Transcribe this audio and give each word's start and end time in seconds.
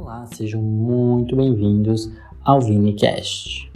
Olá, 0.00 0.24
sejam 0.26 0.62
muito 0.62 1.34
bem-vindos 1.34 2.08
ao 2.44 2.60
ViniCast. 2.60 3.68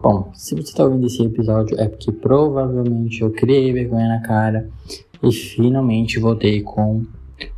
Bom, 0.00 0.30
se 0.32 0.54
você 0.54 0.62
está 0.62 0.84
ouvindo 0.84 1.08
esse 1.08 1.20
episódio 1.24 1.78
é 1.80 1.88
porque 1.88 2.12
provavelmente 2.12 3.20
eu 3.20 3.32
criei 3.32 3.72
vergonha 3.72 4.06
na 4.06 4.20
cara 4.20 4.70
e 5.20 5.32
finalmente 5.32 6.20
voltei 6.20 6.62
com 6.62 7.02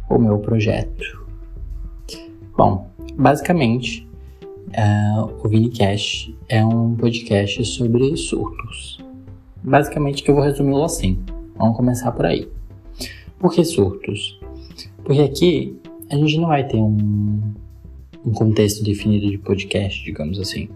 o 0.09 0.19
meu 0.19 0.39
projeto. 0.39 1.05
Bom, 2.57 2.91
basicamente, 3.15 4.09
uh, 4.69 5.31
o 5.45 5.47
ViniCast 5.47 6.35
é 6.49 6.65
um 6.65 6.97
podcast 6.97 7.63
sobre 7.67 8.17
surtos. 8.17 9.05
Basicamente, 9.63 10.27
eu 10.27 10.35
vou 10.35 10.43
resumi-lo 10.43 10.83
assim. 10.83 11.23
Vamos 11.59 11.77
começar 11.77 12.11
por 12.13 12.25
aí. 12.25 12.51
Por 13.39 13.53
que 13.53 13.63
surtos? 13.67 14.41
Porque 15.05 15.21
aqui 15.21 15.79
a 16.11 16.17
gente 16.17 16.39
não 16.39 16.49
vai 16.49 16.67
ter 16.67 16.79
um, 16.79 17.39
um 18.25 18.33
contexto 18.33 18.83
definido 18.83 19.31
de 19.31 19.39
podcast, 19.39 20.05
digamos 20.05 20.39
assim. 20.39 20.69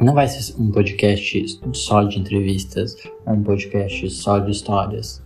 Não 0.00 0.12
vai 0.12 0.26
ser 0.26 0.60
um 0.60 0.70
podcast 0.70 1.60
só 1.72 2.02
de 2.02 2.18
entrevistas, 2.18 2.96
um 3.26 3.42
podcast 3.42 4.10
só 4.10 4.38
de 4.38 4.50
histórias. 4.50 5.22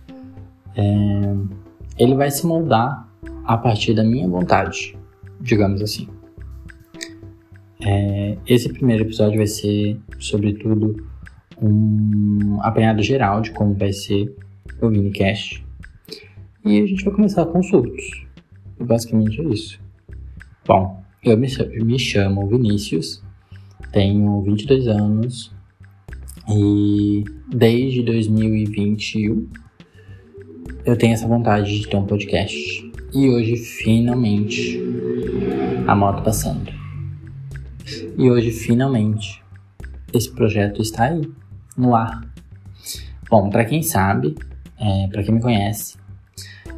É, 0.75 0.83
ele 1.97 2.15
vai 2.15 2.29
se 2.29 2.45
moldar 2.45 3.09
a 3.45 3.57
partir 3.57 3.93
da 3.93 4.03
minha 4.03 4.27
vontade, 4.27 4.95
digamos 5.41 5.81
assim. 5.81 6.07
É, 7.81 8.37
esse 8.45 8.69
primeiro 8.69 9.03
episódio 9.03 9.37
vai 9.37 9.47
ser, 9.47 9.99
sobretudo, 10.19 11.07
um 11.61 12.59
apanhado 12.61 13.01
geral 13.01 13.41
de 13.41 13.51
como 13.51 13.73
vai 13.73 13.91
ser 13.91 14.33
o 14.81 14.89
minicast. 14.89 15.65
E 16.63 16.81
a 16.81 16.85
gente 16.85 17.03
vai 17.03 17.13
começar 17.13 17.45
com 17.45 17.63
surtos. 17.63 18.27
Basicamente 18.79 19.41
é 19.41 19.43
isso. 19.45 19.88
Bom, 20.69 21.03
eu 21.23 21.35
me, 21.35 21.47
me 21.83 21.97
chamo 21.97 22.45
Vinícius, 22.45 23.23
tenho 23.91 24.39
22 24.43 24.87
anos 24.87 25.51
e 26.47 27.23
desde 27.47 28.03
2021 28.03 29.49
eu 30.85 30.95
tenho 30.95 31.13
essa 31.13 31.27
vontade 31.27 31.75
de 31.75 31.87
ter 31.87 31.97
um 31.97 32.05
podcast. 32.05 32.55
E 33.15 33.29
hoje 33.31 33.55
finalmente 33.57 34.79
a 35.87 35.95
moto 35.95 36.21
passando. 36.23 36.71
E 38.15 38.29
hoje 38.29 38.51
finalmente 38.51 39.43
esse 40.13 40.31
projeto 40.31 40.83
está 40.83 41.05
aí, 41.05 41.27
no 41.75 41.95
ar. 41.95 42.31
Bom, 43.27 43.49
para 43.49 43.65
quem 43.65 43.81
sabe, 43.81 44.35
é, 44.77 45.07
para 45.07 45.23
quem 45.23 45.33
me 45.33 45.41
conhece, 45.41 45.97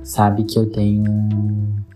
sabe 0.01 0.45
que 0.45 0.57
eu 0.57 0.71
tenho. 0.71 1.90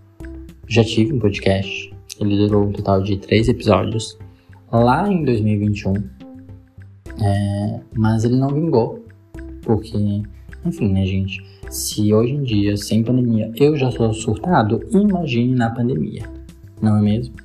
Já 0.68 0.84
tive 0.84 1.14
um 1.14 1.20
podcast. 1.20 1.94
Ele 2.20 2.38
durou 2.38 2.66
um 2.66 2.72
total 2.72 3.02
de 3.02 3.18
três 3.18 3.48
episódios 3.48 4.18
lá 4.72 5.12
em 5.12 5.24
2021. 5.24 5.94
É, 7.22 7.80
mas 7.96 8.24
ele 8.24 8.36
não 8.36 8.50
vingou. 8.50 9.06
Porque, 9.62 9.98
enfim, 10.66 10.94
né, 10.94 11.06
gente? 11.06 11.44
Se 11.70 12.14
hoje 12.14 12.34
em 12.34 12.44
dia, 12.44 12.78
sem 12.78 13.04
pandemia, 13.04 13.52
eu 13.56 13.76
já 13.76 13.92
sou 13.92 14.14
surtado, 14.14 14.82
imagine 14.92 15.56
na 15.56 15.70
pandemia. 15.70 16.24
Não 16.82 16.98
é 16.98 17.02
mesmo? 17.02 17.36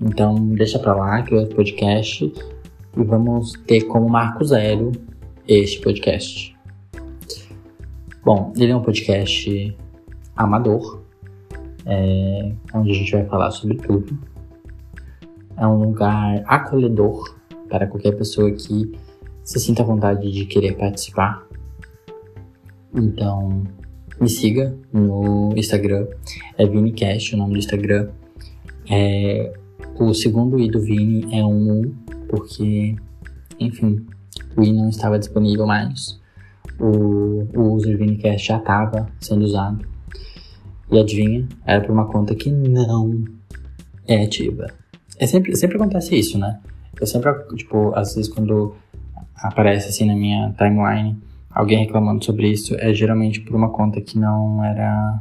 Então, 0.00 0.34
deixa 0.54 0.78
pra 0.78 0.94
lá 0.94 1.22
que 1.22 1.34
o 1.34 1.46
podcast 1.48 2.32
e 2.96 3.02
vamos 3.02 3.52
ter 3.66 3.82
como 3.82 4.08
marco 4.08 4.44
zero 4.44 4.92
este 5.48 5.80
podcast. 5.80 6.54
Bom, 8.24 8.52
ele 8.56 8.72
é 8.72 8.76
um 8.76 8.82
podcast 8.82 9.76
amador, 10.36 11.03
é, 11.86 12.52
onde 12.74 12.90
a 12.90 12.94
gente 12.94 13.12
vai 13.12 13.24
falar 13.26 13.50
sobre 13.50 13.76
tudo. 13.76 14.18
É 15.56 15.66
um 15.66 15.84
lugar 15.84 16.42
acolhedor 16.46 17.36
para 17.68 17.86
qualquer 17.86 18.12
pessoa 18.12 18.50
que 18.50 18.92
se 19.44 19.60
sinta 19.60 19.82
à 19.82 19.86
vontade 19.86 20.30
de 20.30 20.46
querer 20.46 20.76
participar. 20.76 21.46
Então, 22.94 23.64
me 24.20 24.28
siga 24.28 24.74
no 24.92 25.52
Instagram, 25.56 26.06
é 26.56 26.66
ViniCast, 26.66 27.34
o 27.34 27.38
nome 27.38 27.54
do 27.54 27.58
Instagram. 27.58 28.08
É, 28.90 29.52
o 29.98 30.12
segundo 30.12 30.58
i 30.58 30.68
do 30.68 30.80
Vini 30.80 31.26
é 31.36 31.44
um 31.44 31.80
U, 31.80 31.94
porque, 32.28 32.96
enfim, 33.58 34.04
o 34.56 34.62
i 34.62 34.72
não 34.72 34.88
estava 34.88 35.18
disponível 35.18 35.66
mais 35.66 36.22
o, 36.78 37.46
o 37.54 37.72
uso 37.74 37.86
de 37.86 37.96
Vinicast 37.96 38.46
já 38.46 38.58
estava 38.58 39.08
sendo 39.20 39.44
usado. 39.44 39.86
E 40.90 40.98
adivinha? 40.98 41.48
Era 41.64 41.80
por 41.80 41.90
uma 41.90 42.06
conta 42.06 42.34
que 42.34 42.50
não 42.50 43.24
é 44.06 44.22
ativa. 44.22 44.66
É 45.18 45.26
sempre, 45.26 45.56
sempre 45.56 45.76
acontece 45.76 46.16
isso, 46.16 46.38
né? 46.38 46.60
Eu 47.00 47.06
sempre, 47.06 47.32
tipo, 47.56 47.92
às 47.94 48.14
vezes 48.14 48.32
quando 48.32 48.74
aparece 49.36 49.88
assim 49.88 50.06
na 50.06 50.14
minha 50.14 50.52
timeline 50.52 51.16
alguém 51.50 51.78
reclamando 51.78 52.24
sobre 52.24 52.48
isso, 52.48 52.74
é 52.78 52.92
geralmente 52.92 53.40
por 53.40 53.54
uma 53.54 53.70
conta 53.70 54.00
que 54.00 54.18
não 54.18 54.62
era. 54.64 55.20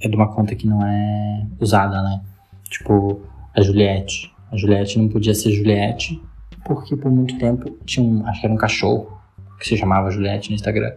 É 0.00 0.08
de 0.08 0.14
uma 0.14 0.28
conta 0.28 0.54
que 0.54 0.66
não 0.66 0.84
é 0.86 1.46
usada, 1.58 2.02
né? 2.02 2.20
Tipo, 2.68 3.20
a 3.54 3.62
Juliette. 3.62 4.30
A 4.52 4.56
Juliette 4.56 4.98
não 4.98 5.08
podia 5.08 5.34
ser 5.34 5.50
Juliette 5.52 6.20
porque 6.64 6.96
por 6.96 7.10
muito 7.10 7.38
tempo 7.38 7.70
tinha 7.84 8.04
um. 8.04 8.26
Acho 8.26 8.40
que 8.40 8.46
era 8.46 8.54
um 8.54 8.58
cachorro 8.58 9.18
que 9.58 9.66
se 9.66 9.76
chamava 9.76 10.10
Juliette 10.10 10.50
no 10.50 10.54
Instagram. 10.54 10.92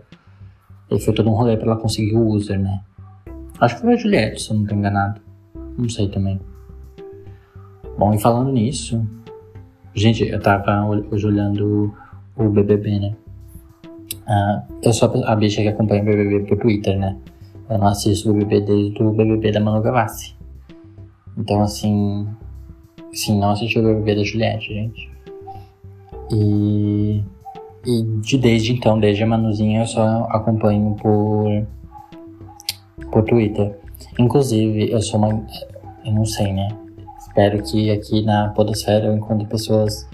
E 0.90 1.00
foi 1.00 1.14
todo 1.14 1.30
um 1.30 1.34
rolê 1.34 1.56
pra 1.56 1.68
ela 1.68 1.78
conseguir 1.78 2.16
o 2.16 2.28
user, 2.28 2.60
né? 2.60 2.82
Acho 3.60 3.76
que 3.76 3.82
foi 3.82 3.94
a 3.94 3.98
Juliette, 3.98 4.42
se 4.42 4.52
eu 4.52 4.58
não 4.58 4.66
tô 4.66 4.76
enganado. 4.76 5.22
Não 5.78 5.90
sei 5.90 6.10
também. 6.10 6.40
Bom, 7.98 8.14
e 8.14 8.20
falando 8.20 8.52
nisso, 8.52 9.06
gente, 9.94 10.24
eu 10.28 10.40
tava 10.40 10.86
hoje 11.12 11.26
olhando 11.26 11.94
o 12.36 12.50
BBB, 12.50 13.00
né? 13.00 13.16
Ah, 14.28 14.64
eu 14.84 14.94
sou 14.94 15.12
a 15.26 15.36
bicha 15.36 15.62
que 15.62 15.68
acompanha 15.68 16.04
o 16.04 16.06
BBB 16.06 16.48
por 16.48 16.58
Twitter, 16.60 16.98
né? 17.00 17.18
Eu 17.70 17.78
não 17.78 17.88
assisto 17.88 18.30
o 18.30 18.34
BBB 18.34 18.62
desde 18.62 19.04
o 19.04 19.12
BBB 19.12 19.52
da 19.52 19.60
Manu 19.60 19.82
Gavassi. 19.82 20.36
Então, 21.38 21.62
assim. 21.62 22.28
Sim, 23.12 23.40
não 23.40 23.52
assisti 23.52 23.80
o 23.80 23.84
BBB 23.84 24.16
da 24.16 24.24
Juliette, 24.24 24.74
gente. 24.74 25.12
E 26.32 27.24
e 27.88 28.04
de 28.20 28.38
desde 28.38 28.74
então, 28.74 29.00
desde 29.00 29.24
a 29.24 29.28
Manuzinha, 29.28 29.80
eu 29.80 29.88
só 29.88 30.28
acompanho 30.30 30.94
por, 31.02 31.66
por 33.12 33.24
Twitter. 33.24 33.78
Inclusive, 34.20 34.92
eu 34.92 35.02
sou 35.02 35.20
uma. 35.20 35.46
Eu 36.06 36.12
não 36.12 36.26
sei, 36.26 36.54
né? 36.54 36.70
Espero 37.20 37.62
que 37.64 37.92
aqui 37.92 38.22
na 38.24 38.50
Podosfera 38.50 39.08
eu 39.08 39.16
encontre 39.16 39.48
pessoas 39.48 40.08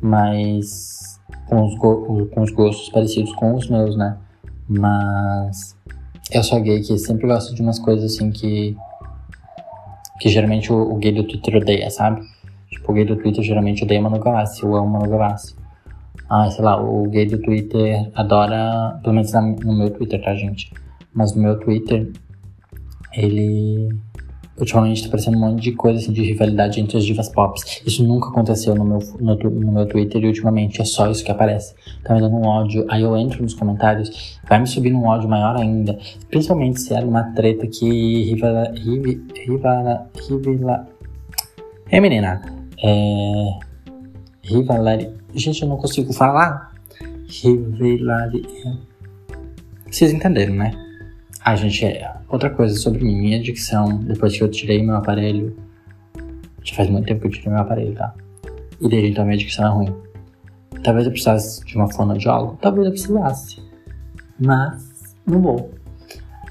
mais. 0.00 1.20
com 1.48 1.64
os, 1.66 1.78
com 2.30 2.42
os 2.42 2.50
gostos 2.50 2.88
parecidos 2.90 3.32
com 3.34 3.54
os 3.54 3.68
meus, 3.68 3.96
né? 3.96 4.16
Mas. 4.68 5.76
Eu 6.32 6.42
sou 6.42 6.60
gay 6.60 6.80
que 6.80 6.96
sempre 6.98 7.26
gosto 7.26 7.54
de 7.54 7.62
umas 7.62 7.78
coisas 7.78 8.12
assim 8.12 8.30
que. 8.30 8.76
que 10.20 10.28
geralmente 10.28 10.72
o, 10.72 10.92
o 10.92 10.96
gay 10.96 11.12
do 11.12 11.24
Twitter 11.24 11.56
odeia, 11.56 11.90
sabe? 11.90 12.22
Tipo, 12.70 12.92
o 12.92 12.94
gay 12.94 13.04
do 13.04 13.16
Twitter 13.16 13.42
geralmente 13.42 13.84
odeia 13.84 14.00
Manu 14.00 14.18
Gavassi, 14.18 14.62
eu 14.62 14.74
amo 14.74 14.88
Manu 14.88 15.08
Gavassi. 15.08 15.54
Ah, 16.28 16.50
sei 16.50 16.64
lá, 16.64 16.80
o 16.80 17.08
gay 17.08 17.26
do 17.26 17.38
Twitter 17.38 18.10
adora, 18.14 18.98
pelo 19.02 19.14
menos 19.14 19.32
no 19.32 19.76
meu 19.76 19.90
Twitter, 19.90 20.22
tá, 20.22 20.34
gente? 20.34 20.72
Mas 21.14 21.34
no 21.34 21.42
meu 21.42 21.58
Twitter, 21.58 22.10
ele 23.12 23.88
ultimamente 24.58 25.02
tá 25.02 25.08
aparecendo 25.08 25.36
um 25.36 25.40
monte 25.40 25.62
de 25.62 25.72
coisa 25.72 25.98
assim, 25.98 26.12
de 26.12 26.22
rivalidade 26.22 26.80
entre 26.80 26.96
as 26.96 27.04
divas 27.04 27.28
pop. 27.28 27.58
Isso 27.84 28.04
nunca 28.04 28.28
aconteceu 28.28 28.74
no 28.74 28.84
meu, 28.84 28.98
no, 29.20 29.36
no, 29.36 29.72
meu 29.72 29.86
Twitter 29.86 30.22
e 30.22 30.26
ultimamente 30.26 30.80
é 30.80 30.84
só 30.84 31.10
isso 31.10 31.24
que 31.24 31.30
aparece. 31.30 31.74
Tá 32.04 32.14
me 32.14 32.20
dando 32.20 32.36
um 32.36 32.46
ódio. 32.46 32.84
Aí 32.88 33.02
eu 33.02 33.16
entro 33.16 33.42
nos 33.42 33.54
comentários, 33.54 34.40
vai 34.48 34.60
me 34.60 34.66
subir 34.66 34.92
um 34.92 35.04
ódio 35.06 35.28
maior 35.28 35.56
ainda. 35.56 35.98
Principalmente 36.30 36.80
se 36.80 36.94
era 36.94 37.06
uma 37.06 37.24
treta 37.32 37.66
que 37.66 38.24
rivala. 38.24 38.72
rivala. 38.74 40.10
rivala. 40.28 40.88
É 41.90 42.00
menina. 42.00 42.42
É. 42.82 43.74
Rivalari 44.42 45.10
Gente, 45.34 45.62
eu 45.62 45.68
não 45.68 45.76
consigo 45.76 46.12
falar. 46.12 46.72
Revelaria. 47.42 48.78
Vocês 49.90 50.12
entenderam, 50.12 50.54
né? 50.54 50.72
Ah, 51.46 51.54
gente, 51.56 51.84
é 51.84 52.10
outra 52.26 52.48
coisa 52.48 52.74
sobre 52.74 53.04
mim, 53.04 53.20
minha 53.20 53.38
dicção, 53.38 53.98
depois 53.98 54.34
que 54.34 54.42
eu 54.42 54.50
tirei 54.50 54.82
meu 54.82 54.96
aparelho. 54.96 55.54
Já 56.62 56.74
faz 56.74 56.88
muito 56.88 57.06
tempo 57.06 57.20
que 57.20 57.26
eu 57.26 57.30
tirei 57.32 57.52
meu 57.52 57.60
aparelho, 57.60 57.94
tá? 57.94 58.14
E 58.80 58.88
desde 58.88 59.10
então 59.10 59.26
minha 59.26 59.36
dicção 59.36 59.66
é 59.66 59.68
ruim. 59.68 59.94
Talvez 60.82 61.04
eu 61.04 61.12
precisasse 61.12 61.62
de 61.66 61.76
uma 61.76 61.92
fonoaudióloga, 61.92 62.56
talvez 62.62 62.86
eu 62.86 62.92
precisasse. 62.92 63.62
Mas, 64.40 65.14
não 65.26 65.42
vou. 65.42 65.70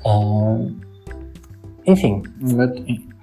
É... 0.05 1.91
Enfim, 1.91 2.21
meu... 2.39 2.71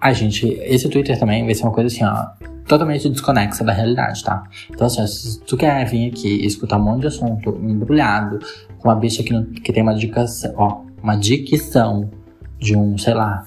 a 0.00 0.12
gente, 0.12 0.48
esse 0.48 0.88
Twitter 0.88 1.16
também 1.20 1.44
vai 1.44 1.54
ser 1.54 1.62
uma 1.62 1.72
coisa 1.72 1.86
assim, 1.86 2.04
ó 2.04 2.50
totalmente 2.70 3.08
desconexa 3.08 3.64
da 3.64 3.72
realidade, 3.72 4.22
tá? 4.22 4.44
Então, 4.70 4.86
assim, 4.86 5.04
se 5.04 5.40
tu 5.40 5.56
quer 5.56 5.84
vir 5.86 6.08
aqui 6.08 6.46
escutar 6.46 6.76
um 6.76 6.84
monte 6.84 7.00
de 7.00 7.08
assunto 7.08 7.58
embrulhado, 7.60 8.38
com 8.78 8.88
uma 8.88 8.94
bicha 8.94 9.24
que, 9.24 9.32
não, 9.32 9.44
que 9.44 9.72
tem 9.72 9.82
uma 9.82 9.92
dicção, 9.92 10.54
ó, 10.56 10.82
uma 11.02 11.16
dicção 11.16 12.10
de 12.58 12.76
um, 12.76 12.96
sei 12.98 13.14
lá, 13.14 13.44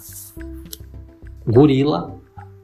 gorila, 1.45 2.19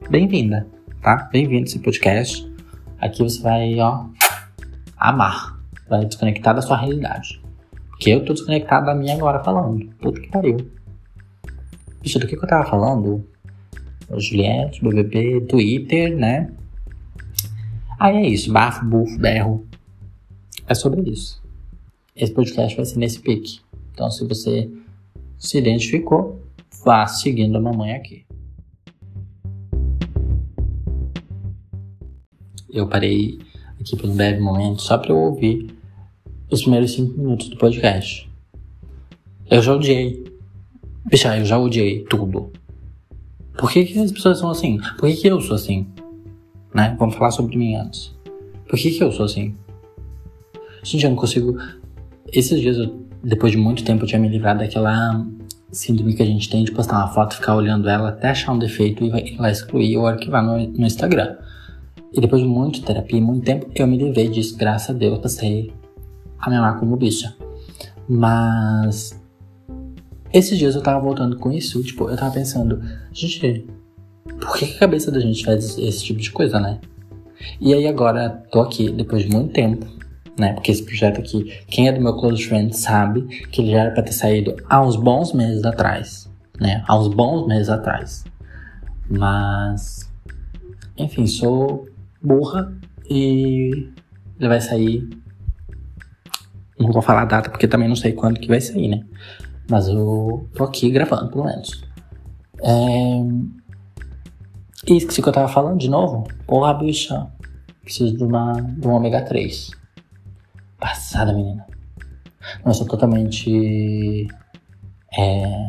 bem-vinda, 0.10 0.68
tá? 1.02 1.30
Bem-vindo 1.32 1.66
esse 1.66 1.80
podcast. 1.80 2.52
Aqui 3.00 3.22
você 3.22 3.42
vai, 3.42 3.80
ó, 3.80 4.06
amar. 4.98 5.60
Vai 5.88 6.06
desconectar 6.06 6.56
da 6.56 6.62
sua 6.62 6.78
realidade. 6.78 7.42
Porque 7.90 8.10
eu 8.10 8.26
tô 8.26 8.34
desconectado 8.34 8.88
da 8.88 8.96
minha 8.96 9.16
agora 9.16 9.44
falando. 9.44 9.86
Puta 9.96 10.20
que 10.22 10.30
pariu. 10.30 10.58
Bicho, 12.02 12.20
do 12.20 12.28
que, 12.28 12.36
que 12.36 12.44
eu 12.44 12.50
tava 12.50 12.70
falando? 12.70 13.26
Juliette, 14.18 14.82
BBB, 14.82 15.42
Twitter, 15.42 16.16
né? 16.16 16.52
Aí 18.00 18.18
é 18.18 18.28
isso, 18.28 18.52
bafo, 18.52 18.86
bufo, 18.86 19.20
berro. 19.20 19.68
É 20.68 20.74
sobre 20.74 21.02
isso. 21.10 21.42
Esse 22.16 22.34
podcast 22.34 22.76
vai 22.76 22.86
ser 22.86 22.98
nesse 22.98 23.20
pique. 23.20 23.60
Então, 24.00 24.10
se 24.10 24.26
você 24.26 24.72
se 25.38 25.58
identificou, 25.58 26.42
vá 26.86 27.06
seguindo 27.06 27.58
a 27.58 27.60
mamãe 27.60 27.92
aqui. 27.92 28.26
Eu 32.70 32.88
parei 32.88 33.40
aqui 33.78 33.98
por 33.98 34.10
um 34.10 34.16
breve 34.16 34.40
momento 34.40 34.82
só 34.82 34.98
para 34.98 35.12
eu 35.12 35.18
ouvir 35.18 35.76
os 36.50 36.62
primeiros 36.62 36.94
cinco 36.94 37.20
minutos 37.20 37.50
do 37.50 37.58
podcast. 37.58 38.32
Eu 39.52 39.62
já 39.62 39.76
odiei. 39.76 40.24
Bicha, 41.06 41.38
eu 41.38 41.44
já 41.44 41.60
odiei 41.60 42.06
tudo. 42.06 42.54
Por 43.58 43.70
que, 43.70 43.84
que 43.84 44.00
as 44.00 44.14
pessoas 44.14 44.40
são 44.40 44.50
assim? 44.50 44.80
Por 44.98 45.10
que, 45.10 45.18
que 45.18 45.28
eu 45.28 45.42
sou 45.42 45.58
assim? 45.58 45.86
Né? 46.74 46.96
Vamos 46.98 47.16
falar 47.16 47.32
sobre 47.32 47.58
mim 47.58 47.76
antes. 47.76 48.16
Por 48.66 48.80
que, 48.80 48.92
que 48.92 49.04
eu 49.04 49.12
sou 49.12 49.26
assim? 49.26 49.58
Gente, 50.84 51.04
eu 51.04 51.10
não 51.10 51.18
consigo. 51.18 51.58
Esses 52.32 52.62
dias, 52.62 52.78
eu, 52.78 53.09
depois 53.24 53.52
de 53.52 53.58
muito 53.58 53.84
tempo, 53.84 54.04
eu 54.04 54.08
tinha 54.08 54.20
me 54.20 54.30
livrado 54.30 54.60
daquela 54.60 55.26
síndrome 55.72 56.16
que 56.16 56.24
a 56.24 56.26
gente 56.26 56.50
tem 56.50 56.64
de 56.64 56.72
postar 56.72 56.98
uma 56.98 57.08
foto, 57.10 57.36
ficar 57.36 57.56
olhando 57.56 57.88
ela 57.88 58.10
até 58.10 58.30
achar 58.30 58.52
um 58.52 58.60
defeito 58.60 59.04
e 59.04 59.10
vai 59.10 59.36
lá 59.38 59.52
excluir 59.52 59.98
ou 59.98 60.08
arquivar 60.08 60.44
no, 60.44 60.58
no 60.58 60.86
Instagram. 60.86 61.36
E 62.12 62.20
depois 62.20 62.42
de 62.42 62.48
muito 62.48 62.82
terapia, 62.82 63.22
muito 63.22 63.46
tempo, 63.46 63.70
eu 63.76 63.86
me 63.86 63.98
livrei 63.98 64.30
disso, 64.30 64.58
graças 64.58 64.90
a 64.90 64.98
Deus, 64.98 65.20
passei 65.20 65.72
a 66.40 66.50
me 66.50 66.56
amar 66.56 66.80
como 66.80 66.96
bicha. 66.96 67.36
Mas 68.08 69.20
esses 70.34 70.58
dias 70.58 70.76
eu 70.76 70.82
tava 70.82 71.00
voltando 71.00 71.38
com 71.38 71.52
isso, 71.52 71.84
tipo, 71.84 72.10
eu 72.10 72.18
tava 72.18 72.34
pensando, 72.34 72.82
gente, 73.12 73.68
por 74.40 74.58
que 74.58 74.66
a 74.66 74.80
cabeça 74.80 75.12
da 75.12 75.20
gente 75.20 75.46
faz 75.46 75.78
esse 75.78 76.04
tipo 76.04 76.20
de 76.20 76.32
coisa, 76.32 76.60
né? 76.60 76.80
E 77.62 77.74
aí 77.74 77.88
agora 77.88 78.44
tô 78.52 78.62
aqui, 78.62 78.92
depois 78.92 79.24
de 79.24 79.30
muito 79.30 79.54
tempo, 79.54 79.86
né? 80.40 80.54
Porque 80.54 80.72
esse 80.72 80.84
projeto 80.84 81.20
aqui, 81.20 81.62
quem 81.68 81.88
é 81.88 81.92
do 81.92 82.02
meu 82.02 82.16
close 82.16 82.44
friend 82.44 82.76
sabe 82.76 83.22
que 83.48 83.62
ele 83.62 83.72
já 83.72 83.82
era 83.82 83.92
pra 83.92 84.04
ter 84.04 84.14
saído 84.14 84.56
há 84.70 84.82
uns 84.82 84.96
bons 84.96 85.34
meses 85.34 85.64
atrás, 85.66 86.30
né? 86.60 86.84
Há 86.88 86.98
uns 86.98 87.08
bons 87.10 87.48
meses 87.48 87.70
atrás. 87.70 88.24
Mas, 89.10 90.10
enfim, 90.98 91.28
sou 91.28 91.88
burra 92.22 92.74
e 93.10 93.90
ele 94.40 94.48
vai 94.48 94.62
sair. 94.62 95.10
Não 96.80 96.92
vou 96.92 97.02
falar 97.02 97.24
a 97.24 97.26
data 97.26 97.50
porque 97.50 97.68
também 97.68 97.90
não 97.90 97.96
sei 97.96 98.14
quando 98.14 98.40
que 98.40 98.48
vai 98.48 98.62
sair, 98.62 98.88
né? 98.88 99.04
Mas 99.70 99.88
eu 99.88 100.48
tô 100.56 100.64
aqui 100.64 100.90
gravando, 100.90 101.30
pelo 101.30 101.46
menos. 101.46 101.84
É... 102.62 103.60
E 104.88 104.98
esqueci 104.98 105.22
que 105.22 105.28
eu 105.28 105.34
tava 105.34 105.48
falando 105.48 105.78
de 105.78 105.90
novo. 105.90 106.28
Porra, 106.48 106.74
bicha. 106.74 107.28
Preciso 107.84 108.16
de 108.16 108.24
uma, 108.24 108.54
de 108.54 108.88
um 108.88 108.92
ômega 108.92 109.22
3. 109.22 109.79
Passada, 110.80 111.34
menina. 111.34 111.66
Não, 112.64 112.72
eu 112.72 112.74
sou 112.74 112.88
totalmente. 112.88 114.28
É. 115.18 115.68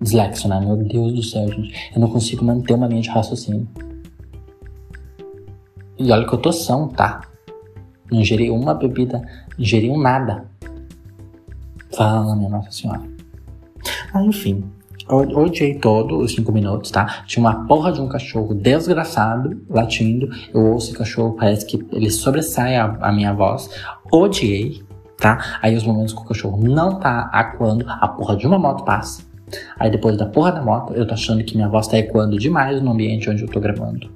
Dislexo, 0.00 0.48
né? 0.48 0.60
Meu 0.60 0.76
Deus 0.76 1.12
do 1.12 1.22
céu, 1.22 1.48
gente. 1.48 1.92
Eu 1.94 2.00
não 2.00 2.08
consigo 2.08 2.44
manter 2.44 2.74
uma 2.74 2.86
linha 2.86 3.02
de 3.02 3.08
raciocínio. 3.08 3.68
E 5.98 6.12
olha 6.12 6.26
que 6.26 6.32
eu 6.32 6.38
tô 6.38 6.52
são, 6.52 6.88
tá? 6.88 7.22
Não 8.10 8.20
ingeri 8.20 8.50
uma 8.50 8.74
bebida, 8.74 9.20
ingeri 9.58 9.90
um 9.90 9.98
nada. 9.98 10.44
Fala, 11.92 12.36
minha 12.36 12.48
Nossa 12.48 12.70
Senhora. 12.70 13.02
Ah, 14.14 14.22
enfim. 14.22 14.64
Odiei 15.08 15.74
todo 15.78 16.18
os 16.18 16.34
cinco 16.34 16.52
minutos, 16.52 16.90
tá? 16.90 17.22
Tinha 17.26 17.40
uma 17.40 17.66
porra 17.66 17.92
de 17.92 18.00
um 18.00 18.08
cachorro 18.08 18.54
desgraçado 18.54 19.60
latindo. 19.68 20.28
Eu 20.52 20.66
ouço 20.66 20.92
o 20.92 20.96
cachorro, 20.96 21.34
parece 21.34 21.66
que 21.66 21.84
ele 21.92 22.10
sobressai 22.10 22.76
a, 22.76 22.84
a 23.00 23.10
minha 23.10 23.32
voz. 23.32 23.70
Odiei, 24.12 24.82
tá? 25.16 25.58
Aí 25.62 25.74
os 25.74 25.84
momentos 25.84 26.12
que 26.12 26.20
o 26.20 26.24
cachorro 26.24 26.62
não 26.62 26.98
tá 26.98 27.30
acuando, 27.32 27.86
a 27.88 28.08
porra 28.08 28.36
de 28.36 28.46
uma 28.46 28.58
moto 28.58 28.84
passa. 28.84 29.22
Aí 29.78 29.90
depois 29.90 30.16
da 30.18 30.26
porra 30.26 30.52
da 30.52 30.62
moto, 30.62 30.92
eu 30.92 31.06
tô 31.06 31.14
achando 31.14 31.42
que 31.42 31.56
minha 31.56 31.68
voz 31.68 31.88
tá 31.88 31.96
ecoando 31.98 32.38
demais 32.38 32.82
no 32.82 32.92
ambiente 32.92 33.30
onde 33.30 33.42
eu 33.42 33.48
tô 33.48 33.60
gravando. 33.60 34.10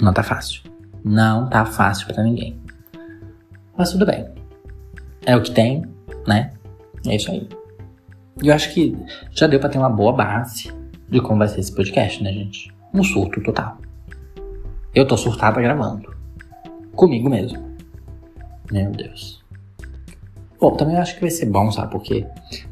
Não 0.00 0.12
tá 0.12 0.22
fácil. 0.22 0.62
Não 1.04 1.48
tá 1.48 1.64
fácil 1.64 2.06
para 2.06 2.22
ninguém. 2.22 2.56
Mas 3.76 3.90
tudo 3.90 4.06
bem. 4.06 4.28
É 5.26 5.36
o 5.36 5.42
que 5.42 5.50
tem, 5.50 5.84
né? 6.26 6.52
É 7.06 7.16
isso 7.16 7.30
aí. 7.30 7.48
E 8.42 8.48
eu 8.48 8.54
acho 8.54 8.72
que 8.74 8.96
já 9.30 9.46
deu 9.46 9.60
pra 9.60 9.68
ter 9.68 9.78
uma 9.78 9.90
boa 9.90 10.12
base 10.12 10.72
de 11.08 11.20
como 11.20 11.38
vai 11.38 11.48
ser 11.48 11.60
esse 11.60 11.74
podcast, 11.74 12.22
né, 12.22 12.32
gente? 12.32 12.72
Um 12.92 13.02
surto 13.02 13.42
total. 13.42 13.78
Eu 14.94 15.06
tô 15.06 15.16
surtada 15.16 15.60
gravando. 15.60 16.14
Comigo 16.94 17.28
mesmo. 17.28 17.74
Meu 18.70 18.90
Deus. 18.90 19.42
Bom, 20.60 20.76
também 20.76 20.94
eu 20.94 21.02
acho 21.02 21.14
que 21.14 21.20
vai 21.20 21.30
ser 21.30 21.46
bom, 21.46 21.70
sabe 21.70 21.92
por 21.92 22.02
quê? 22.02 22.26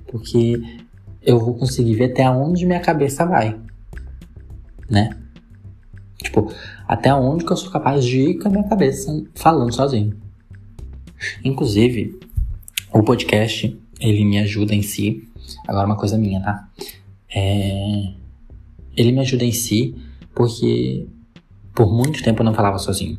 Porque 0.06 0.60
eu 1.20 1.38
vou 1.38 1.54
conseguir 1.54 1.94
ver 1.94 2.12
até 2.12 2.28
onde 2.28 2.66
minha 2.66 2.80
cabeça 2.80 3.26
vai. 3.26 3.58
Né? 4.88 5.10
Tipo, 6.22 6.52
até 6.86 7.12
onde 7.12 7.44
que 7.44 7.52
eu 7.52 7.56
sou 7.56 7.70
capaz 7.70 8.04
de 8.04 8.18
ir 8.18 8.38
com 8.38 8.48
a 8.48 8.50
minha 8.50 8.68
cabeça 8.68 9.24
falando 9.34 9.72
sozinho. 9.72 10.16
Inclusive, 11.44 12.18
o 12.92 13.02
podcast, 13.02 13.78
ele 14.02 14.24
me 14.24 14.38
ajuda 14.38 14.74
em 14.74 14.82
si. 14.82 15.28
Agora 15.66 15.86
uma 15.86 15.96
coisa 15.96 16.18
minha, 16.18 16.40
tá? 16.40 16.68
É... 17.34 18.12
Ele 18.96 19.12
me 19.12 19.20
ajuda 19.20 19.44
em 19.44 19.52
si 19.52 19.94
porque 20.34 21.06
por 21.74 21.92
muito 21.92 22.22
tempo 22.22 22.40
eu 22.40 22.44
não 22.44 22.54
falava 22.54 22.78
sozinho. 22.78 23.18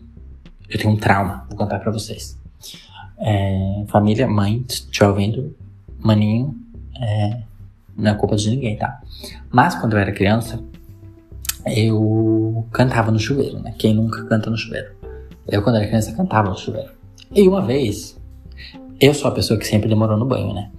Eu 0.69 0.79
tenho 0.79 0.93
um 0.93 0.97
trauma, 0.97 1.45
vou 1.49 1.57
contar 1.57 1.79
pra 1.79 1.91
vocês. 1.91 2.37
É... 3.17 3.85
Família, 3.87 4.27
mãe, 4.27 4.61
te 4.61 5.03
ouvindo, 5.03 5.55
maninho, 5.99 6.55
é... 6.99 7.43
não 7.95 8.11
é 8.11 8.15
culpa 8.15 8.35
de 8.35 8.49
ninguém, 8.49 8.77
tá? 8.77 9.01
Mas 9.51 9.75
quando 9.75 9.93
eu 9.93 9.99
era 9.99 10.11
criança, 10.11 10.63
eu 11.65 12.67
cantava 12.71 13.09
no 13.11 13.19
chuveiro, 13.19 13.59
né? 13.59 13.73
Quem 13.77 13.93
nunca 13.93 14.23
canta 14.25 14.49
no 14.49 14.57
chuveiro? 14.57 14.91
Eu, 15.47 15.61
quando 15.61 15.75
era 15.77 15.87
criança, 15.87 16.13
cantava 16.13 16.49
no 16.49 16.57
chuveiro. 16.57 16.91
E 17.33 17.47
uma 17.47 17.61
vez, 17.61 18.19
eu 18.99 19.13
sou 19.13 19.29
a 19.29 19.33
pessoa 19.33 19.59
que 19.59 19.65
sempre 19.65 19.89
demorou 19.89 20.17
no 20.17 20.25
banho, 20.25 20.53
né? 20.53 20.71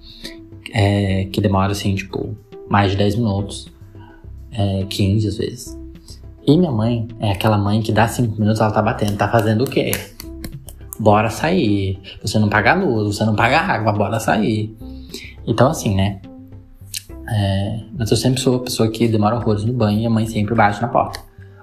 É, 0.73 1.25
que 1.26 1.40
demora, 1.40 1.73
assim, 1.73 1.94
tipo, 1.94 2.37
mais 2.68 2.90
de 2.92 2.97
10 2.97 3.16
minutos, 3.16 3.68
é, 4.52 4.85
15 4.88 5.28
às 5.28 5.37
vezes. 5.37 5.78
E 6.47 6.56
minha 6.59 6.73
mãe 6.73 7.09
é 7.21 7.33
aquela 7.33 7.56
mãe 7.56 7.80
que 7.80 7.92
dá 7.92 8.06
5 8.06 8.38
minutos, 8.38 8.61
ela 8.61 8.71
tá 8.71 8.83
batendo, 8.83 9.16
tá 9.16 9.28
fazendo 9.28 9.64
o 9.64 9.71
quê? 9.71 9.92
Bora 10.99 11.30
sair. 11.30 11.99
Você 12.23 12.38
não 12.38 12.49
paga 12.49 12.75
luz, 12.75 13.16
você 13.16 13.25
não 13.25 13.35
paga 13.35 13.61
água, 13.61 13.92
bora 13.92 14.21
sair. 14.21 14.76
Então, 15.47 15.71
assim, 15.71 15.94
né? 15.94 16.21
É, 17.28 17.80
mas 17.97 18.11
eu 18.11 18.16
sempre 18.16 18.40
sou 18.40 18.56
a 18.56 18.61
pessoa 18.61 18.90
que 18.90 19.09
demora 19.09 19.37
horrores 19.37 19.64
no 19.64 19.73
banho 19.73 20.00
e 20.00 20.06
a 20.06 20.11
mãe 20.11 20.26
sempre 20.26 20.54
bate 20.54 20.80
na 20.83 20.88
porta. 20.88 21.21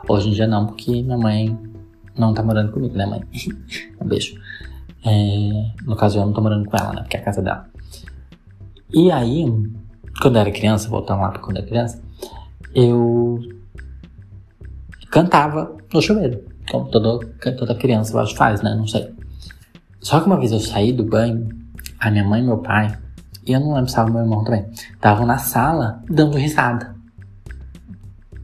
Hoje 0.08 0.30
em 0.30 0.32
dia 0.32 0.48
não, 0.48 0.66
porque 0.66 0.92
minha 1.04 1.18
mãe 1.18 1.58
não 2.18 2.34
tá 2.34 2.44
morando 2.44 2.72
comigo, 2.72 2.96
né, 2.96 3.06
mãe? 3.06 3.22
um 4.02 4.08
beijo. 4.08 4.36
É, 5.04 5.72
no 5.84 5.96
caso, 5.96 6.20
eu 6.20 6.26
não 6.26 6.34
tô 6.34 6.42
morando 6.42 6.70
com 6.70 6.78
ela, 6.78 6.94
né? 6.94 7.02
Porque 7.02 7.18
é 7.18 7.20
a 7.20 7.24
casa 7.24 7.42
dela. 7.42 7.66
E 8.94 9.12
aí, 9.12 9.46
quando 10.22 10.36
eu 10.36 10.42
era 10.42 10.52
criança, 10.52 10.90
voltando 10.90 11.22
lá 11.22 11.30
pra 11.30 11.42
quando 11.42 11.58
eu 11.58 11.62
era 11.62 11.70
criança, 11.70 12.02
eu 12.76 13.40
cantava 15.10 15.76
no 15.94 16.02
chuveiro. 16.02 16.44
Como 16.70 16.90
toda, 16.90 17.26
toda 17.58 17.76
criança, 17.76 18.14
eu 18.14 18.20
acho, 18.20 18.36
faz, 18.36 18.62
né? 18.62 18.76
Não 18.76 18.88
sei. 18.88 19.14
Só 20.00 20.20
que 20.20 20.28
uma 20.28 20.38
vez 20.38 20.52
eu 20.52 20.60
saí 20.60 20.94
do 20.94 21.04
banho, 21.04 21.50
a 22.00 22.10
minha 22.10 22.24
mãe 22.24 22.42
e 22.42 22.46
meu 22.46 22.58
pai 22.60 22.98
e 23.46 23.54
eu 23.54 23.60
não 23.60 23.74
lembro 23.74 23.88
se 23.88 23.92
estava 23.92 24.10
meu 24.10 24.22
irmão 24.22 24.44
também, 24.44 24.70
estavam 24.72 25.26
na 25.26 25.38
sala 25.38 26.04
dando 26.10 26.38
risada. 26.38 26.96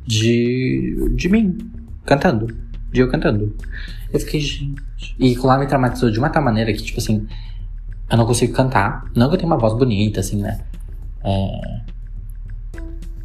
De. 0.06 1.14
de 1.16 1.30
mim, 1.30 1.58
cantando. 2.06 2.48
De 2.92 3.02
eu 3.02 3.10
cantando. 3.10 3.56
Eu 4.12 4.20
fiquei, 4.20 4.40
gente. 4.40 4.87
E 5.20 5.36
lá 5.36 5.58
me 5.58 5.68
traumatizou 5.68 6.10
de 6.12 6.20
uma 6.20 6.30
tal 6.30 6.44
maneira 6.44 6.72
que, 6.74 6.82
tipo 6.82 7.00
assim, 7.00 7.28
eu 8.10 8.18
não 8.18 8.26
consigo 8.26 8.54
cantar. 8.54 9.06
Não 9.16 9.28
que 9.30 9.36
eu 9.36 9.40
tenha 9.40 9.52
uma 9.52 9.58
voz 9.58 9.74
bonita, 9.74 10.20
assim, 10.20 10.42
né? 10.42 10.60
É... 11.24 11.82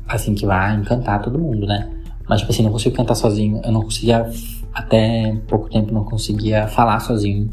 Assim, 0.09 0.35
que 0.35 0.45
vai 0.45 0.75
encantar 0.75 1.23
todo 1.23 1.39
mundo, 1.39 1.67
né? 1.67 1.91
Mas, 2.29 2.41
tipo 2.41 2.53
assim, 2.53 2.63
não 2.63 2.73
consigo 2.73 2.97
cantar 2.97 3.15
sozinho. 3.15 3.61
Eu 3.65 3.73
não 3.73 3.83
conseguia, 3.83 4.31
até 4.75 5.37
pouco 5.49 5.71
tempo, 5.71 5.93
não 5.93 6.05
conseguia 6.05 6.67
falar 6.69 7.01
sozinho. 7.01 7.49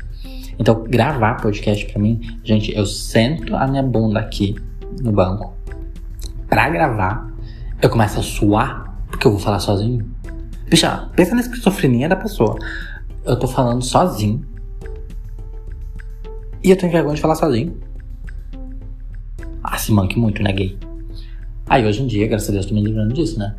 Então, 0.58 0.84
gravar 0.84 1.36
podcast 1.36 1.86
para 1.86 2.02
mim, 2.02 2.20
gente, 2.44 2.76
eu 2.76 2.86
sento 2.86 3.56
a 3.56 3.66
minha 3.66 3.84
bunda 3.84 4.20
aqui 4.20 4.56
no 5.02 5.12
banco 5.12 5.54
para 6.50 6.68
gravar. 6.70 7.32
eu 7.82 7.90
começo 7.90 8.20
a 8.20 8.24
suar 8.24 8.96
porque 9.08 9.26
eu 9.28 9.32
vou 9.32 9.40
falar 9.40 9.60
sozinho. 9.60 10.06
Bicha, 10.70 11.10
pensa 11.16 11.34
na 11.34 11.42
esquizofrenia 11.42 12.10
da 12.10 12.16
pessoa. 12.16 12.58
Eu 13.30 13.38
tô 13.38 13.48
falando 13.48 13.84
sozinho. 13.84 14.44
E 16.64 16.72
eu 16.72 16.76
tenho 16.76 16.92
vergonha 16.92 17.14
de 17.14 17.22
falar 17.22 17.36
sozinho. 17.36 17.80
Ah, 19.64 19.78
se 19.78 19.92
manque 19.92 20.18
muito, 20.18 20.42
né, 20.42 20.52
gay? 20.52 20.76
Aí 21.68 21.86
hoje 21.86 22.02
em 22.02 22.08
dia, 22.08 22.26
graças 22.26 22.50
a 22.50 22.54
Deus, 22.54 22.66
tô 22.66 22.74
me 22.74 22.82
livrando 22.82 23.14
disso, 23.14 23.38
né? 23.38 23.56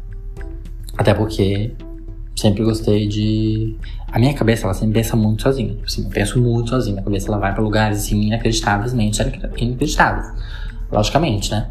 Até 0.99 1.15
porque 1.15 1.73
sempre 2.35 2.65
gostei 2.65 3.07
de. 3.07 3.77
A 4.11 4.19
minha 4.19 4.35
cabeça, 4.35 4.67
ela 4.67 4.75
sempre 4.75 4.95
pensa 4.95 5.15
muito 5.15 5.43
sozinha. 5.43 5.73
Tipo 5.73 5.85
assim, 5.85 6.03
eu 6.03 6.11
penso 6.11 6.41
muito 6.41 6.71
sozinha. 6.71 6.95
Minha 6.95 7.05
cabeça 7.05 7.29
ela 7.29 7.39
vai 7.39 7.55
pra 7.55 7.63
lugares 7.63 7.99
assim, 7.99 8.23
inacreditavelmente 8.23 9.23
inacreditáveis. 9.23 10.33
Logicamente, 10.91 11.53
né? 11.53 11.71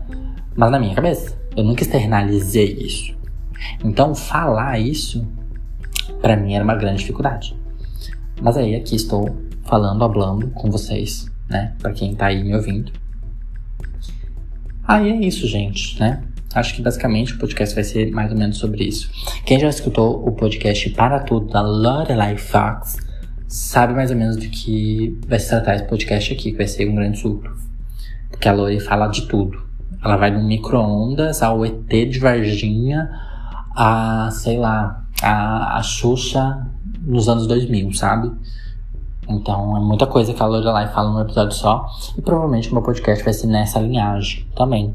Mas 0.55 0.71
na 0.71 0.79
minha 0.79 0.95
cabeça. 0.95 1.37
Eu 1.53 1.65
nunca 1.65 1.83
externalizei 1.83 2.77
isso. 2.79 3.13
Então, 3.83 4.15
falar 4.15 4.79
isso, 4.79 5.27
para 6.21 6.37
mim, 6.37 6.53
era 6.53 6.63
uma 6.63 6.75
grande 6.75 6.99
dificuldade. 6.99 7.58
Mas 8.41 8.55
aí, 8.55 8.75
aqui 8.75 8.95
estou 8.95 9.35
falando, 9.63 10.03
hablando 10.03 10.47
com 10.51 10.71
vocês, 10.71 11.25
né? 11.49 11.73
Pra 11.79 11.91
quem 11.91 12.15
tá 12.15 12.27
aí 12.27 12.43
me 12.43 12.55
ouvindo. 12.55 12.91
Aí 14.87 15.09
é 15.09 15.15
isso, 15.15 15.45
gente, 15.45 15.99
né? 15.99 16.23
Acho 16.55 16.73
que 16.73 16.81
basicamente 16.81 17.33
o 17.33 17.37
podcast 17.37 17.75
vai 17.75 17.83
ser 17.83 18.11
mais 18.11 18.31
ou 18.31 18.37
menos 18.37 18.57
sobre 18.57 18.85
isso. 18.85 19.11
Quem 19.45 19.59
já 19.59 19.69
escutou 19.69 20.27
o 20.27 20.31
podcast 20.31 20.89
Para 20.91 21.19
Tudo 21.19 21.47
da 21.47 21.61
Lorelai 21.61 22.37
Fox 22.37 22.97
sabe 23.47 23.93
mais 23.93 24.09
ou 24.09 24.17
menos 24.17 24.37
do 24.37 24.47
que 24.49 25.19
vai 25.27 25.39
se 25.39 25.49
tratar 25.49 25.75
esse 25.75 25.85
podcast 25.85 26.33
aqui, 26.33 26.51
que 26.51 26.57
vai 26.57 26.67
ser 26.67 26.89
um 26.89 26.95
grande 26.95 27.19
surto. 27.19 27.51
Porque 28.29 28.47
a 28.47 28.53
Lore 28.53 28.79
fala 28.79 29.07
de 29.07 29.27
tudo. 29.27 29.61
Ela 30.03 30.15
vai 30.15 30.31
do 30.31 30.41
micro-ondas 30.41 31.43
ao 31.43 31.65
ET 31.65 31.89
de 31.89 32.19
Varginha 32.19 33.09
a, 33.75 34.29
sei 34.31 34.57
lá, 34.57 35.05
a, 35.21 35.77
a 35.77 35.83
Xuxa 35.83 36.65
nos 37.01 37.29
anos 37.29 37.47
2000, 37.47 37.93
sabe? 37.93 38.31
Então 39.27 39.77
é 39.77 39.79
muita 39.79 40.07
coisa 40.07 40.33
que 40.33 40.41
a 40.41 40.45
Lorelai 40.45 40.87
fala 40.91 41.11
num 41.11 41.21
episódio 41.21 41.55
só. 41.55 41.85
E 42.17 42.21
provavelmente 42.21 42.69
o 42.69 42.73
meu 42.73 42.81
podcast 42.81 43.23
vai 43.23 43.33
ser 43.33 43.47
nessa 43.47 43.79
linhagem 43.79 44.45
também, 44.55 44.91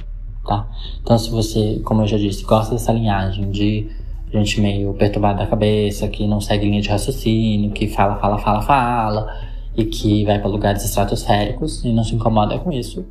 tá? 0.47 0.67
Então 1.03 1.17
se 1.17 1.31
você, 1.31 1.81
como 1.85 2.03
eu 2.03 2.07
já 2.07 2.19
disse, 2.19 2.45
gosta 2.45 2.73
dessa 2.73 2.93
linhagem 2.93 3.51
de 3.51 3.89
gente 4.33 4.61
meio 4.61 4.93
perturbada 4.95 5.39
da 5.39 5.47
cabeça, 5.47 6.09
que 6.09 6.27
não 6.27 6.41
segue 6.41 6.67
linha 6.67 6.83
de 6.83 6.89
raciocínio, 6.89 7.71
que 7.71 7.87
fala, 7.87 8.17
fala, 8.17 8.39
fala, 8.39 8.63
fala, 8.63 9.33
e 9.77 9.85
que 9.85 10.25
vai 10.25 10.39
para 10.41 10.49
lugares 10.49 10.85
estratosféricos 10.85 11.85
e 11.85 11.93
não 11.93 12.03
se 12.03 12.15
incomoda 12.15 12.59
com 12.59 12.73
isso, 12.73 13.05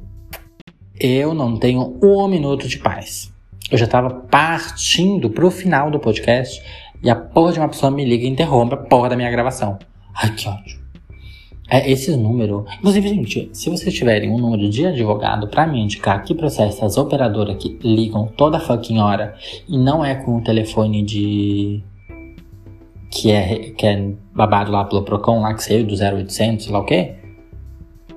eu 0.99 1.33
não 1.33 1.57
tenho 1.57 1.97
um 2.01 2.27
minuto 2.27 2.67
de 2.67 2.77
paz. 2.77 3.31
Eu 3.71 3.77
já 3.77 3.87
tava 3.87 4.09
partindo 4.09 5.29
pro 5.29 5.49
final 5.49 5.89
do 5.89 5.99
podcast 5.99 6.61
e 7.03 7.09
a 7.09 7.15
porra 7.15 7.51
de 7.51 7.59
uma 7.59 7.67
pessoa 7.67 7.91
me 7.91 8.05
liga 8.05 8.23
e 8.25 8.29
interrompe 8.29 8.73
a 8.75 8.77
porra 8.77 9.09
da 9.09 9.15
minha 9.15 9.29
gravação. 9.29 9.77
Ai, 10.15 10.33
que 10.33 10.47
ódio. 10.47 10.83
É, 11.69 11.89
esses 11.89 12.15
números. 12.15 12.65
Inclusive, 12.79 13.07
gente, 13.07 13.49
se 13.51 13.69
vocês 13.69 13.93
tiverem 13.93 14.29
um 14.29 14.37
número 14.37 14.69
de 14.69 14.85
advogado 14.85 15.47
para 15.47 15.65
me 15.65 15.81
indicar 15.81 16.23
que 16.23 16.35
processa 16.35 16.85
as 16.85 16.97
operadoras 16.97 17.57
que 17.57 17.79
ligam 17.83 18.27
toda 18.37 18.59
fucking 18.59 18.99
hora 18.99 19.35
e 19.67 19.77
não 19.77 20.03
é 20.03 20.15
com 20.15 20.37
o 20.37 20.41
telefone 20.41 21.03
de. 21.03 21.83
que 23.09 23.31
é, 23.31 23.71
que 23.71 23.85
é 23.85 24.11
babado 24.33 24.71
lá 24.71 24.85
pelo 24.85 25.03
Procon, 25.03 25.41
lá 25.41 25.53
que 25.53 25.63
saiu 25.63 25.85
do 25.85 25.95
0800, 25.95 26.65
sei 26.65 26.73
lá 26.73 26.79
o 26.79 26.85
quê. 26.85 27.15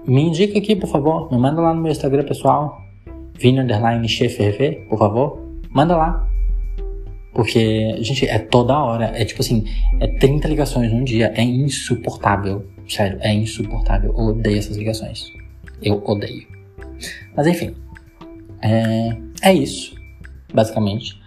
Me 0.07 0.23
indica 0.23 0.59
aqui, 0.59 0.77
por 0.77 0.89
favor. 0.89 1.33
Me 1.33 1.39
manda 1.39 1.61
lá 1.61 1.75
no 1.75 1.81
meu 1.81 1.91
Instagram 1.91 2.25
pessoal. 2.25 2.79
Vini 3.35 3.61
Underline 3.61 4.07
por 4.89 4.99
favor. 4.99 5.41
Manda 5.71 5.97
lá. 5.97 6.26
Porque, 7.37 8.03
gente, 8.03 8.27
é 8.27 8.39
toda 8.39 8.83
hora. 8.83 9.13
É 9.15 9.23
tipo 9.23 9.43
assim, 9.43 9.67
é 10.01 10.07
30 10.07 10.49
ligações 10.49 10.91
num 10.91 11.05
dia. 11.05 11.35
É 11.37 11.43
insuportável. 11.43 12.67
Sério, 12.89 13.19
é 13.21 13.31
insuportável. 13.31 14.15
Eu 14.17 14.25
odeio 14.29 14.57
essas 14.57 14.79
ligações. 14.79 15.31
Eu 15.83 16.03
odeio. 16.07 16.49
Mas 17.37 17.47
enfim. 17.47 17.75
É, 18.63 19.15
é 19.43 19.53
isso. 19.53 19.95
Basicamente. 20.55 21.21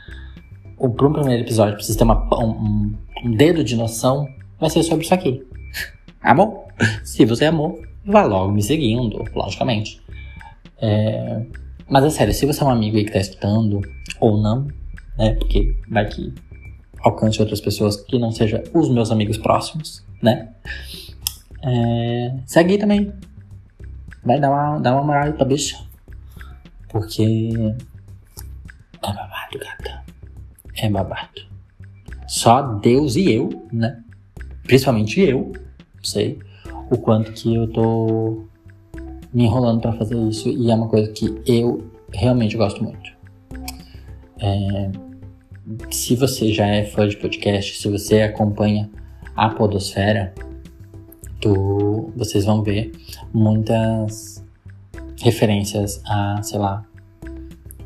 O, 0.80 0.88
um 0.88 1.14
primeiro 1.14 1.44
episódio, 1.44 1.76
pra 1.76 1.84
vocês 1.84 1.96
terem 1.96 2.12
uma, 2.12 2.44
um, 2.44 2.92
um 3.24 3.32
dedo 3.32 3.64
de 3.64 3.76
noção, 3.76 4.28
vai 4.60 4.72
ser 4.72 4.82
sobre 4.82 5.06
isso 5.06 5.14
aqui. 5.14 5.46
Amor? 6.24 6.64
Se 7.04 7.24
você 7.24 7.46
amou, 7.46 7.80
vá 8.04 8.24
logo 8.24 8.52
me 8.52 8.64
seguindo, 8.64 9.24
logicamente. 9.36 10.02
É, 10.82 11.44
mas 11.88 12.04
é 12.06 12.10
sério, 12.10 12.34
se 12.34 12.48
você 12.48 12.64
é 12.64 12.66
um 12.66 12.72
amigo 12.72 12.98
aí 12.98 13.06
que 13.06 13.12
tá 13.12 13.20
escutando, 13.20 13.82
ou 14.20 14.42
não, 14.42 14.68
né? 15.20 15.36
Porque 15.36 15.76
vai 15.90 16.08
que 16.08 16.34
alcance 17.02 17.40
outras 17.40 17.62
pessoas 17.62 17.98
que 17.98 18.18
não 18.18 18.32
sejam 18.32 18.64
os 18.74 18.90
meus 18.90 19.12
amigos 19.12 19.38
próximos, 19.38 20.04
né? 20.22 20.50
É, 21.62 22.40
segue 22.46 22.78
também. 22.78 23.12
Vai 24.24 24.40
dar 24.40 24.50
uma, 24.50 24.80
dar 24.80 24.94
uma 24.94 25.04
moral 25.04 25.34
pra 25.34 25.46
bicha. 25.46 25.78
Porque 26.88 27.50
é 29.04 29.14
babado, 29.14 29.60
gata. 29.60 30.04
É 30.78 30.90
babado. 30.90 31.50
Só 32.28 32.62
Deus 32.62 33.16
e 33.16 33.32
eu, 33.32 33.68
né? 33.72 34.02
Principalmente 34.64 35.20
eu, 35.20 35.52
sei 36.02 36.40
o 36.90 36.98
quanto 36.98 37.32
que 37.34 37.54
eu 37.54 37.68
tô 37.72 38.46
me 39.34 39.44
enrolando 39.44 39.82
para 39.82 39.94
fazer 39.94 40.18
isso 40.28 40.50
e 40.50 40.72
é 40.72 40.76
uma 40.76 40.88
coisa 40.88 41.12
que 41.12 41.42
eu 41.46 41.92
realmente 42.14 42.56
gosto 42.56 42.84
muito. 42.84 43.12
É, 44.40 44.92
se 45.92 46.16
você 46.16 46.52
já 46.52 46.68
é 46.68 46.86
fã 46.86 47.08
de 47.08 47.18
podcast, 47.18 47.78
se 47.78 47.88
você 47.90 48.22
acompanha 48.22 48.90
a 49.36 49.50
Podosfera, 49.50 50.34
tu, 51.40 52.12
vocês 52.16 52.46
vão 52.46 52.64
ver 52.64 52.92
muitas 53.34 54.44
referências 55.22 56.02
a, 56.06 56.42
sei 56.42 56.60
lá, 56.60 56.86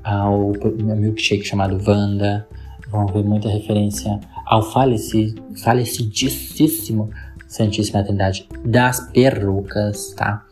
ao 0.04 0.52
meu 0.78 0.96
milkshake 0.96 1.44
chamado 1.44 1.80
Wanda, 1.86 2.48
vão 2.90 3.06
ver 3.08 3.24
muita 3.24 3.50
referência 3.50 4.20
ao 4.46 4.62
faleci, 4.62 5.36
falecidíssimo 5.64 7.10
Santíssima 7.48 8.04
Trindade 8.04 8.48
das 8.66 9.12
perucas, 9.12 10.14
tá? 10.16 10.44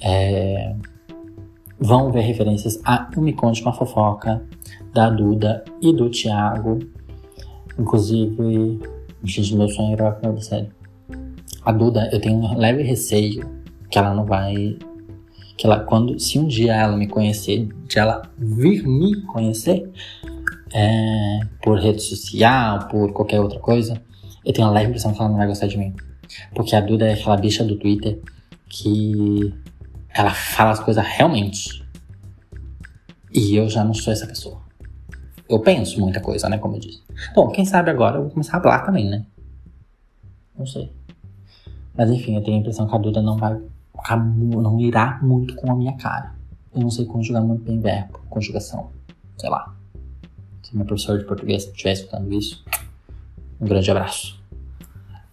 É, 0.00 0.74
vão 1.78 2.10
ver 2.10 2.22
referências 2.22 2.80
a 2.84 3.10
Um 3.16 3.20
Me 3.20 3.32
Conte 3.32 3.60
Uma 3.62 3.72
Fofoca, 3.72 4.42
da 4.92 5.10
Duda 5.10 5.64
e 5.80 5.92
do 5.92 6.10
Thiago. 6.10 6.78
Inclusive, 7.78 8.80
gente, 9.24 9.56
meu 9.56 9.68
sonho 9.68 9.92
era 9.92 10.08
a 10.08 10.30
da 10.30 10.40
série. 10.40 10.68
A 11.64 11.72
Duda, 11.72 12.08
eu 12.12 12.20
tenho 12.20 12.36
um 12.36 12.58
leve 12.58 12.82
receio 12.82 13.48
que 13.90 13.98
ela 13.98 14.14
não 14.14 14.24
vai. 14.24 14.76
Que 15.56 15.66
ela, 15.66 15.80
quando, 15.80 16.18
se 16.18 16.38
um 16.38 16.46
dia 16.46 16.74
ela 16.74 16.96
me 16.96 17.06
conhecer, 17.06 17.68
de 17.86 17.98
ela 17.98 18.22
vir 18.38 18.86
me 18.86 19.20
conhecer, 19.22 19.90
é, 20.72 21.40
por 21.62 21.78
rede 21.78 22.02
social, 22.02 22.88
por 22.88 23.12
qualquer 23.12 23.40
outra 23.40 23.58
coisa, 23.58 24.00
eu 24.44 24.52
tenho 24.52 24.68
a 24.68 24.70
leve 24.70 24.88
impressão 24.88 25.12
que 25.12 25.20
ela 25.20 25.28
não 25.28 25.36
vai 25.36 25.46
gostar 25.46 25.66
de 25.66 25.76
mim. 25.76 25.94
Porque 26.54 26.74
a 26.74 26.80
Duda 26.80 27.06
é 27.06 27.12
aquela 27.12 27.36
bicha 27.36 27.64
do 27.64 27.76
Twitter 27.76 28.20
que 28.68 29.52
ela 30.14 30.30
fala 30.30 30.70
as 30.70 30.80
coisas 30.80 31.04
realmente. 31.06 31.84
E 33.32 33.54
eu 33.54 33.68
já 33.68 33.84
não 33.84 33.94
sou 33.94 34.12
essa 34.12 34.26
pessoa. 34.26 34.59
Eu 35.50 35.58
penso 35.58 36.00
muita 36.00 36.20
coisa, 36.20 36.48
né? 36.48 36.58
Como 36.58 36.76
eu 36.76 36.80
disse. 36.80 37.02
Bom, 37.34 37.48
quem 37.48 37.64
sabe 37.64 37.90
agora 37.90 38.18
eu 38.18 38.22
vou 38.22 38.30
começar 38.30 38.58
a 38.58 38.60
falar 38.60 38.86
também, 38.86 39.10
né? 39.10 39.26
Não 40.56 40.64
sei. 40.64 40.92
Mas 41.96 42.08
enfim, 42.08 42.36
eu 42.36 42.42
tenho 42.42 42.56
a 42.56 42.60
impressão 42.60 42.86
que 42.86 42.94
a 42.94 42.98
Duda 42.98 43.20
não 43.20 43.36
vai 43.36 43.60
não 44.16 44.80
irá 44.80 45.18
muito 45.22 45.54
com 45.56 45.70
a 45.70 45.76
minha 45.76 45.96
cara. 45.96 46.34
Eu 46.74 46.80
não 46.80 46.90
sei 46.90 47.04
conjugar 47.04 47.42
muito 47.42 47.64
bem 47.64 47.80
verbo, 47.80 48.20
conjugação. 48.30 48.90
Sei 49.36 49.50
lá. 49.50 49.74
Se 50.62 50.74
meu 50.74 50.86
professor 50.86 51.18
de 51.18 51.24
português 51.24 51.64
estiver 51.64 51.92
escutando 51.92 52.32
isso, 52.32 52.64
um 53.60 53.66
grande 53.66 53.90
abraço. 53.90 54.40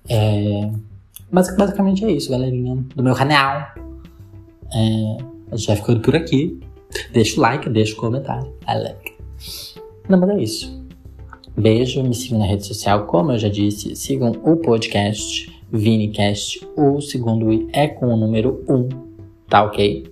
É... 0.10 0.72
Mas 1.30 1.56
basicamente 1.56 2.04
é 2.04 2.12
isso, 2.12 2.30
galerinha 2.32 2.76
do 2.96 3.04
meu 3.04 3.16
canal. 3.16 3.72
É... 4.74 5.18
A 5.52 5.56
gente 5.56 5.68
vai 5.68 5.76
ficando 5.76 6.02
por 6.02 6.16
aqui. 6.16 6.60
Deixa 7.14 7.40
o 7.40 7.42
like, 7.42 7.70
deixa 7.70 7.94
o 7.94 7.98
comentário. 7.98 8.54
I 8.68 8.78
like. 8.78 9.18
Não, 10.10 10.18
mas 10.18 10.30
é 10.30 10.42
isso. 10.42 10.88
Beijo, 11.58 12.04
me 12.04 12.14
sigam 12.14 12.40
na 12.40 12.46
rede 12.46 12.66
social, 12.66 13.06
como 13.08 13.32
eu 13.32 13.40
já 13.40 13.50
disse, 13.50 13.96
sigam 13.96 14.32
o 14.44 14.56
podcast 14.58 15.52
ViniCast. 15.72 16.66
O 16.78 17.02
segundo 17.02 17.52
I 17.52 17.68
é 17.74 17.88
com 17.88 18.14
o 18.14 18.16
número 18.16 18.64
1, 18.70 18.90
tá 19.50 19.64
ok? 19.64 20.08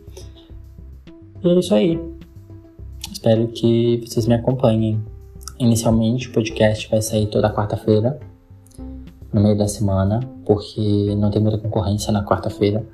E 1.43 1.47
é 1.47 1.59
isso 1.59 1.73
aí. 1.73 1.99
Espero 3.11 3.47
que 3.47 4.03
vocês 4.05 4.27
me 4.27 4.33
acompanhem. 4.33 5.01
Inicialmente, 5.59 6.27
o 6.27 6.33
podcast 6.33 6.89
vai 6.89 7.01
sair 7.01 7.27
toda 7.27 7.53
quarta-feira, 7.53 8.19
no 9.31 9.41
meio 9.41 9.57
da 9.57 9.67
semana, 9.67 10.19
porque 10.45 11.15
não 11.15 11.31
tem 11.31 11.41
muita 11.41 11.57
concorrência 11.57 12.11
na 12.11 12.25
quarta-feira. 12.25 12.85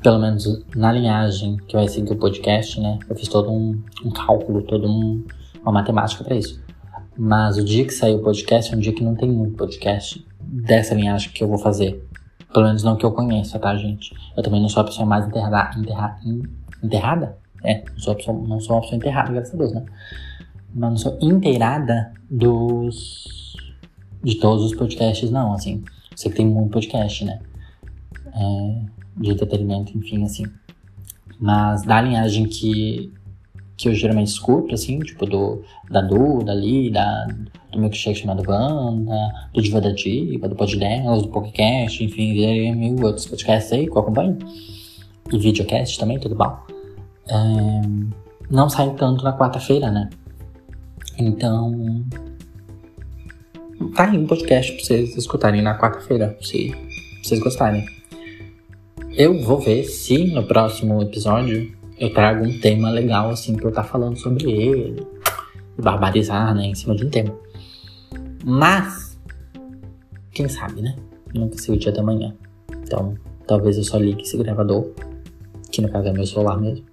Pelo 0.00 0.18
menos 0.18 0.64
na 0.76 0.92
linhagem 0.92 1.56
que 1.66 1.74
vai 1.74 1.88
seguir 1.88 2.12
o 2.12 2.16
podcast, 2.16 2.78
né? 2.78 2.98
Eu 3.08 3.16
fiz 3.16 3.26
todo 3.26 3.50
um, 3.50 3.80
um 4.04 4.10
cálculo, 4.10 4.62
todo 4.62 4.86
um 4.86 5.24
uma 5.64 5.72
matemática 5.72 6.22
para 6.22 6.36
isso. 6.36 6.62
Mas 7.16 7.56
o 7.56 7.64
dia 7.64 7.84
que 7.84 7.92
sair 7.92 8.14
o 8.14 8.22
podcast 8.22 8.72
é 8.72 8.76
um 8.76 8.80
dia 8.80 8.92
que 8.92 9.02
não 9.02 9.14
tem 9.14 9.30
muito 9.30 9.56
podcast 9.56 10.24
dessa 10.40 10.94
linhagem 10.94 11.30
que 11.32 11.42
eu 11.42 11.48
vou 11.48 11.58
fazer. 11.58 12.06
Pelo 12.52 12.66
menos 12.66 12.82
não 12.82 12.96
que 12.96 13.04
eu 13.04 13.12
conheça, 13.12 13.58
tá, 13.58 13.74
gente? 13.76 14.14
Eu 14.36 14.42
também 14.42 14.60
não 14.60 14.68
sou 14.68 14.82
a 14.82 14.84
pessoa 14.84 15.06
mais 15.06 15.26
enterrada. 15.26 15.78
Enterra, 15.78 16.20
enterrada? 16.82 17.38
É, 17.62 17.82
não 17.90 17.98
sou, 17.98 18.14
pessoa, 18.14 18.46
não 18.46 18.60
sou 18.60 18.80
pessoa 18.80 18.96
enterrada, 18.96 19.32
graças 19.32 19.54
a 19.54 19.56
Deus, 19.56 19.72
né? 19.72 19.84
Mas 20.74 20.90
não 20.90 20.96
sou 20.96 21.18
inteirada 21.20 22.12
dos. 22.30 23.56
de 24.22 24.36
todos 24.36 24.64
os 24.64 24.74
podcasts, 24.74 25.30
não, 25.30 25.52
assim. 25.52 25.82
Sei 26.14 26.30
que 26.30 26.36
tem 26.36 26.46
muito 26.46 26.72
podcast, 26.72 27.24
né? 27.24 27.40
É, 28.34 28.80
de 29.16 29.30
entretenimento, 29.30 29.96
enfim, 29.96 30.24
assim. 30.24 30.44
Mas 31.40 31.82
da 31.82 32.00
linhagem 32.00 32.46
que, 32.46 33.12
que 33.76 33.88
eu 33.88 33.94
geralmente 33.94 34.28
escuto, 34.28 34.74
assim, 34.74 35.00
tipo 35.00 35.26
do, 35.26 35.62
da 35.90 36.00
Duda 36.00 36.52
ali, 36.52 36.90
da, 36.90 37.24
do 37.24 37.78
meu 37.78 37.82
milkshake 37.82 38.20
chamado 38.20 38.48
Wanda, 38.48 39.48
do 39.52 39.60
Diva 39.60 39.80
da 39.80 39.90
Diva, 39.90 40.48
do 40.48 40.54
Poddelas, 40.54 41.22
do 41.22 41.28
podcast, 41.28 42.02
enfim, 42.04 42.72
mil 42.74 43.04
outros 43.04 43.26
podcasts 43.26 43.72
aí 43.72 43.86
que 43.86 43.92
eu 43.92 44.00
acompanho. 44.00 44.38
E 45.32 45.38
videocast 45.38 45.98
também, 45.98 46.18
tudo 46.18 46.36
bom. 46.36 46.56
É, 47.28 47.34
não 48.50 48.68
sai 48.68 48.94
tanto 48.94 49.24
na 49.24 49.36
quarta-feira, 49.36 49.90
né? 49.90 50.08
Então. 51.18 52.04
Tá 53.94 54.10
aí 54.10 54.18
um 54.18 54.26
podcast 54.26 54.72
pra 54.72 54.84
vocês 54.84 55.16
escutarem 55.16 55.62
na 55.62 55.78
quarta-feira, 55.78 56.36
se 56.40 56.72
vocês 57.22 57.40
gostarem. 57.40 57.84
Eu 59.16 59.42
vou 59.42 59.58
ver 59.60 59.84
se 59.84 60.24
no 60.32 60.44
próximo 60.44 61.02
episódio 61.02 61.72
eu 61.98 62.12
trago 62.12 62.44
um 62.44 62.58
tema 62.58 62.90
legal, 62.90 63.30
assim, 63.30 63.54
pra 63.54 63.66
eu 63.66 63.68
estar 63.70 63.82
tá 63.82 63.88
falando 63.88 64.16
sobre 64.16 64.50
ele. 64.50 65.06
Barbarizar, 65.78 66.54
né, 66.54 66.66
em 66.66 66.74
cima 66.74 66.94
de 66.94 67.04
um 67.04 67.10
tema. 67.10 67.34
Mas, 68.44 69.18
quem 70.32 70.48
sabe, 70.48 70.82
né? 70.82 70.96
Nunca 71.34 71.58
sei 71.58 71.74
o 71.74 71.78
dia 71.78 71.92
da 71.92 72.02
manhã. 72.02 72.34
Então, 72.82 73.14
talvez 73.46 73.76
eu 73.76 73.84
só 73.84 73.98
ligue 73.98 74.22
esse 74.22 74.36
gravador, 74.36 74.90
que 75.70 75.80
no 75.80 75.90
caso 75.90 76.08
é 76.08 76.12
meu 76.12 76.26
celular 76.26 76.60
mesmo, 76.60 76.84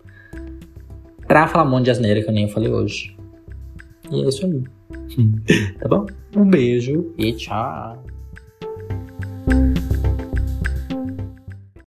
pra 1.27 1.47
falar 1.47 1.65
um 1.65 1.69
monte 1.69 1.85
de 1.85 1.91
asneira 1.91 2.21
que 2.21 2.29
eu 2.29 2.33
nem 2.33 2.49
falei 2.49 2.71
hoje. 2.71 3.15
E 4.11 4.23
é 4.23 4.27
isso 4.27 4.45
aí. 4.45 4.63
tá 5.79 5.87
bom? 5.87 6.05
Um 6.35 6.45
beijo 6.49 7.13
e 7.17 7.33
tchau. 7.33 8.03